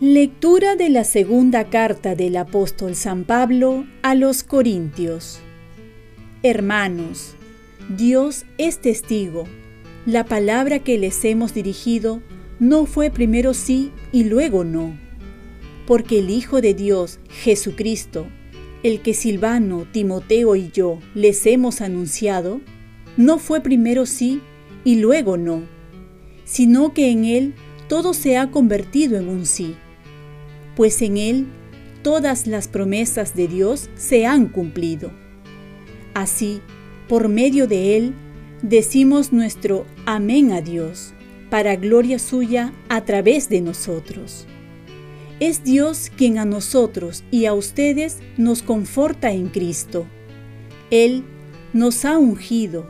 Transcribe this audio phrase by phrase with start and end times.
[0.00, 5.40] Lectura de la segunda carta del apóstol San Pablo a los Corintios.
[6.44, 7.34] Hermanos,
[7.88, 9.48] Dios es testigo.
[10.06, 12.22] La palabra que les hemos dirigido
[12.60, 15.07] no fue primero sí y luego no.
[15.88, 18.28] Porque el Hijo de Dios, Jesucristo,
[18.84, 22.60] el que Silvano, Timoteo y yo les hemos anunciado,
[23.16, 24.40] no fue primero sí
[24.84, 25.62] y luego no,
[26.44, 27.54] sino que en él
[27.88, 29.74] todo se ha convertido en un sí
[30.78, 31.48] pues en Él
[32.04, 35.10] todas las promesas de Dios se han cumplido.
[36.14, 36.60] Así,
[37.08, 38.14] por medio de Él,
[38.62, 41.14] decimos nuestro amén a Dios,
[41.50, 44.46] para gloria suya a través de nosotros.
[45.40, 50.06] Es Dios quien a nosotros y a ustedes nos conforta en Cristo.
[50.90, 51.24] Él
[51.72, 52.86] nos ha ungido,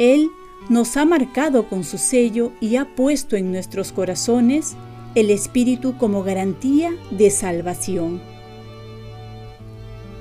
[0.00, 0.28] Él
[0.68, 4.74] nos ha marcado con su sello y ha puesto en nuestros corazones
[5.14, 8.20] el Espíritu como garantía de salvación.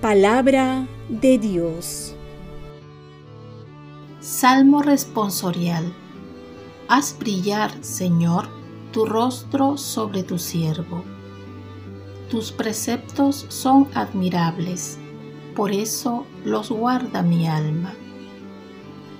[0.02, 2.16] Palabra de Dios.
[4.20, 5.92] Salmo responsorial.
[6.88, 8.50] Haz brillar, Señor,
[8.92, 11.03] tu rostro sobre tu siervo.
[12.31, 14.97] Tus preceptos son admirables,
[15.55, 17.93] por eso los guarda mi alma.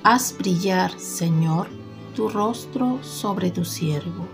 [0.02, 1.68] Haz brillar, Señor,
[2.16, 4.28] tu rostro sobre tu siervo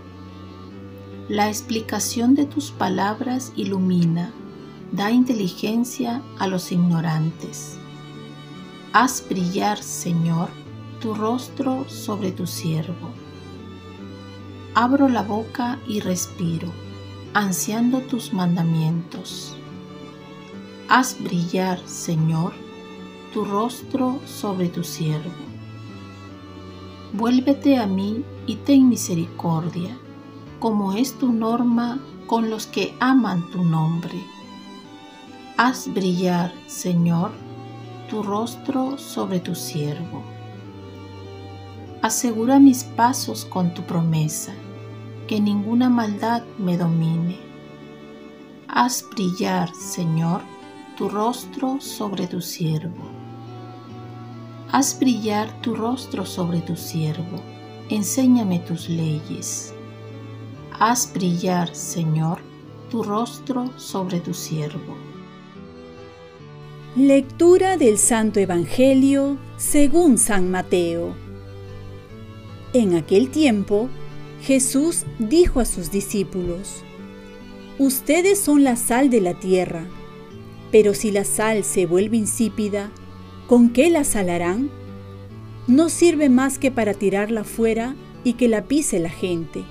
[1.28, 4.32] la explicación de tus palabras ilumina,
[4.92, 7.76] da inteligencia a los ignorantes.
[8.94, 10.48] Haz brillar, Señor,
[11.02, 13.10] tu rostro sobre tu siervo.
[14.74, 16.72] Abro la boca y respiro,
[17.38, 19.54] ansiando tus mandamientos.
[20.88, 22.52] Haz brillar, Señor,
[23.32, 25.30] tu rostro sobre tu siervo.
[27.12, 29.96] Vuélvete a mí y ten misericordia
[30.58, 34.20] como es tu norma con los que aman tu nombre.
[35.56, 37.30] Haz brillar, Señor,
[38.10, 40.24] tu rostro sobre tu siervo.
[42.02, 44.52] Asegura mis pasos con tu promesa,
[45.28, 47.38] que ninguna maldad me domine.
[48.66, 50.40] Haz brillar, Señor,
[50.96, 53.04] tu rostro sobre tu siervo.
[54.72, 57.40] Haz brillar tu rostro sobre tu siervo.
[57.90, 59.74] Enséñame tus leyes.
[60.80, 62.38] Haz brillar, Señor,
[62.90, 64.96] tu rostro sobre tu siervo.
[66.96, 71.14] Lectura del Santo Evangelio según San Mateo.
[72.72, 73.88] En aquel tiempo,
[74.42, 76.84] Jesús dijo a sus discípulos,
[77.78, 79.84] Ustedes son la sal de la tierra,
[80.70, 82.90] pero si la sal se vuelve insípida,
[83.46, 84.70] ¿con qué la salarán?
[85.66, 87.94] No sirve más que para tirarla fuera
[88.24, 89.64] y que la pise la gente.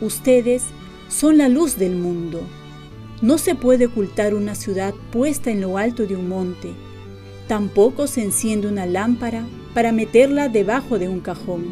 [0.00, 0.64] Ustedes
[1.08, 2.42] son la luz del mundo.
[3.22, 6.72] No se puede ocultar una ciudad puesta en lo alto de un monte.
[7.48, 9.44] Tampoco se enciende una lámpara
[9.74, 11.66] para meterla debajo de un cajón,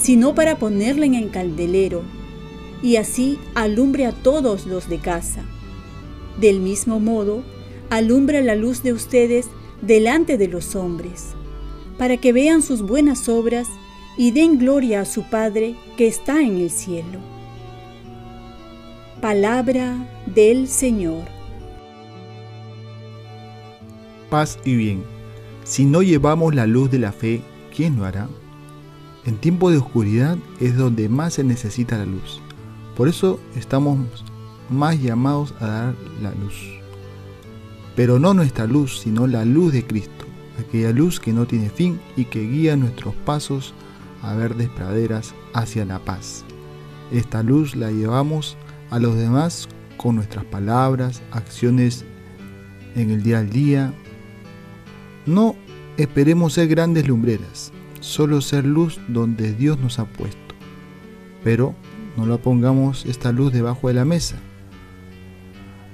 [0.00, 2.02] sino para ponerla en el candelero
[2.82, 5.42] y así alumbre a todos los de casa.
[6.40, 7.42] Del mismo modo,
[7.90, 9.48] alumbra la luz de ustedes
[9.82, 11.34] delante de los hombres,
[11.96, 13.68] para que vean sus buenas obras
[14.16, 17.18] y den gloria a su Padre que está en el cielo.
[19.20, 21.24] Palabra del Señor.
[24.30, 25.02] Paz y bien.
[25.64, 27.42] Si no llevamos la luz de la fe,
[27.74, 28.28] ¿quién lo hará?
[29.28, 32.40] En tiempo de oscuridad es donde más se necesita la luz.
[32.96, 33.98] Por eso estamos
[34.70, 36.54] más llamados a dar la luz.
[37.94, 40.24] Pero no nuestra luz, sino la luz de Cristo,
[40.58, 43.74] aquella luz que no tiene fin y que guía nuestros pasos
[44.22, 46.46] a verdes praderas hacia la paz.
[47.12, 48.56] Esta luz la llevamos
[48.88, 49.68] a los demás
[49.98, 52.06] con nuestras palabras, acciones
[52.94, 53.92] en el día al día.
[55.26, 55.54] No
[55.98, 57.72] esperemos ser grandes lumbreras,
[58.08, 60.54] solo ser luz donde Dios nos ha puesto.
[61.44, 61.74] Pero
[62.16, 64.36] no la pongamos esta luz debajo de la mesa,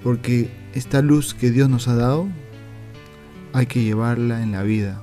[0.03, 2.29] porque esta luz que Dios nos ha dado
[3.53, 5.03] hay que llevarla en la vida.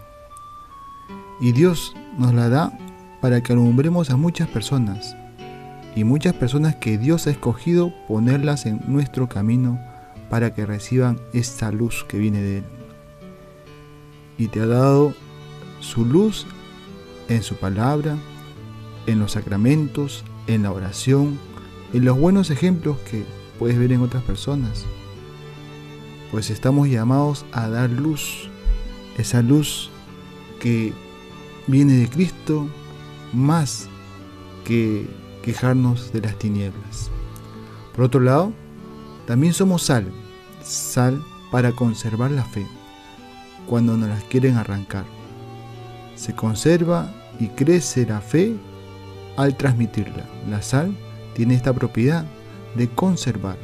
[1.39, 2.77] Y Dios nos la da
[3.21, 5.15] para que alumbremos a muchas personas,
[5.95, 9.79] y muchas personas que Dios ha escogido ponerlas en nuestro camino
[10.29, 12.63] para que reciban esta luz que viene de Él.
[14.37, 15.13] Y te ha dado
[15.81, 16.47] su luz
[17.35, 18.17] en su palabra,
[19.07, 21.39] en los sacramentos, en la oración,
[21.93, 23.23] en los buenos ejemplos que
[23.57, 24.85] puedes ver en otras personas.
[26.31, 28.49] pues estamos llamados a dar luz,
[29.17, 29.89] esa luz
[30.61, 30.93] que
[31.67, 32.69] viene de Cristo
[33.33, 33.89] más
[34.63, 35.05] que
[35.43, 37.11] quejarnos de las tinieblas.
[37.93, 38.53] Por otro lado,
[39.27, 40.09] también somos sal,
[40.63, 42.65] sal para conservar la fe,
[43.67, 45.03] cuando nos las quieren arrancar.
[46.15, 48.55] Se conserva y crece la fe
[49.35, 50.25] al transmitirla.
[50.47, 50.95] La sal
[51.33, 52.23] tiene esta propiedad
[52.75, 53.57] de conservar.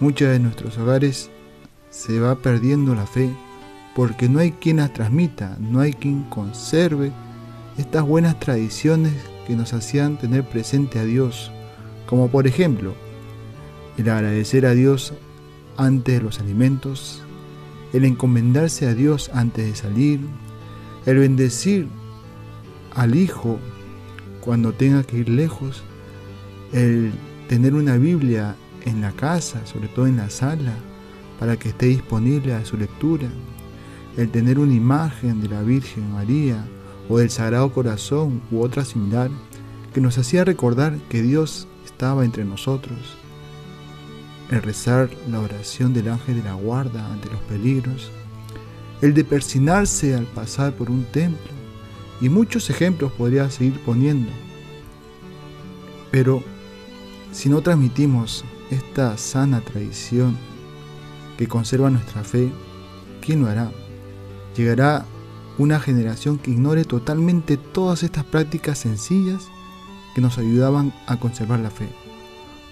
[0.00, 1.30] Muchos de nuestros hogares
[1.90, 3.30] se va perdiendo la fe
[3.94, 7.12] porque no hay quien las transmita, no hay quien conserve
[7.78, 9.12] estas buenas tradiciones
[9.46, 11.52] que nos hacían tener presente a Dios,
[12.06, 12.94] como por ejemplo
[13.96, 15.12] el agradecer a Dios
[15.76, 17.22] antes de los alimentos,
[17.92, 20.20] el encomendarse a Dios antes de salir,
[21.06, 21.88] el bendecir
[22.94, 23.58] al Hijo
[24.40, 25.82] cuando tenga que ir lejos,
[26.72, 27.12] el
[27.48, 30.74] tener una Biblia en la casa, sobre todo en la sala,
[31.38, 33.28] para que esté disponible a su lectura,
[34.16, 36.64] el tener una imagen de la Virgen María
[37.08, 39.30] o del Sagrado Corazón u otra similar,
[39.92, 42.98] que nos hacía recordar que Dios estaba entre nosotros,
[44.50, 48.10] el rezar la oración del ángel de la guarda ante los peligros,
[49.00, 51.59] el de persinarse al pasar por un templo,
[52.20, 54.30] y muchos ejemplos podría seguir poniendo.
[56.10, 56.42] Pero
[57.32, 60.36] si no transmitimos esta sana tradición
[61.38, 62.50] que conserva nuestra fe,
[63.20, 63.70] ¿quién lo hará?
[64.56, 65.06] Llegará
[65.58, 69.48] una generación que ignore totalmente todas estas prácticas sencillas
[70.14, 71.88] que nos ayudaban a conservar la fe.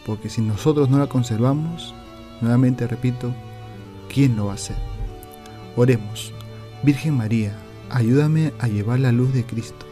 [0.05, 1.95] Porque si nosotros no la conservamos,
[2.41, 3.33] nuevamente repito,
[4.12, 4.77] ¿quién lo va a hacer?
[5.77, 6.33] Oremos,
[6.83, 7.56] Virgen María,
[7.90, 9.87] ayúdame a llevar la luz de Cristo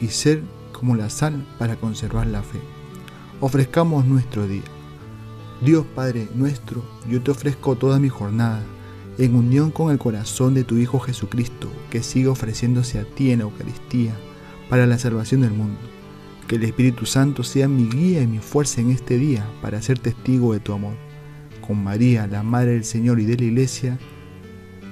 [0.00, 0.42] y ser
[0.72, 2.60] como la sal para conservar la fe.
[3.40, 4.62] Ofrezcamos nuestro día.
[5.60, 8.62] Dios Padre nuestro, yo te ofrezco toda mi jornada
[9.18, 13.38] en unión con el corazón de tu Hijo Jesucristo, que sigue ofreciéndose a ti en
[13.38, 14.14] la Eucaristía
[14.68, 15.78] para la salvación del mundo.
[16.48, 19.98] Que el Espíritu Santo sea mi guía y mi fuerza en este día para ser
[19.98, 20.94] testigo de tu amor.
[21.66, 23.98] Con María, la Madre del Señor y de la Iglesia,